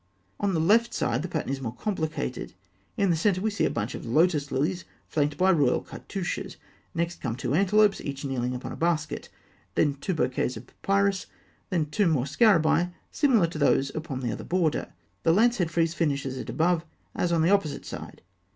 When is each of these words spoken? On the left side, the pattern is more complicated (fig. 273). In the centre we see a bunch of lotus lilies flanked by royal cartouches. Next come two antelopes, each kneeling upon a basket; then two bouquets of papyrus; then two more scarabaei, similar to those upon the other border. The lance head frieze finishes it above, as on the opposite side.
On 0.39 0.55
the 0.55 0.59
left 0.59 0.95
side, 0.95 1.21
the 1.21 1.27
pattern 1.27 1.51
is 1.51 1.61
more 1.61 1.75
complicated 1.75 2.55
(fig. 2.95 2.95
273). 2.95 3.03
In 3.03 3.09
the 3.11 3.15
centre 3.15 3.39
we 3.41 3.51
see 3.51 3.65
a 3.65 3.69
bunch 3.69 3.93
of 3.93 4.03
lotus 4.03 4.51
lilies 4.51 4.83
flanked 5.07 5.37
by 5.37 5.51
royal 5.51 5.81
cartouches. 5.81 6.57
Next 6.95 7.21
come 7.21 7.35
two 7.35 7.53
antelopes, 7.53 8.01
each 8.01 8.25
kneeling 8.25 8.55
upon 8.55 8.71
a 8.71 8.75
basket; 8.75 9.29
then 9.75 9.93
two 9.93 10.15
bouquets 10.15 10.57
of 10.57 10.65
papyrus; 10.65 11.27
then 11.69 11.85
two 11.85 12.07
more 12.07 12.25
scarabaei, 12.25 12.91
similar 13.11 13.45
to 13.45 13.59
those 13.59 13.93
upon 13.93 14.21
the 14.21 14.31
other 14.31 14.43
border. 14.43 14.91
The 15.21 15.33
lance 15.33 15.59
head 15.59 15.69
frieze 15.69 15.93
finishes 15.93 16.35
it 16.35 16.49
above, 16.49 16.83
as 17.13 17.31
on 17.31 17.43
the 17.43 17.51
opposite 17.51 17.85
side. 17.85 18.23